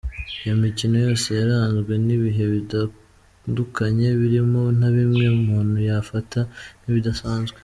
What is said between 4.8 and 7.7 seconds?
bimwe umuntu yafata nk’ibidasanzwe.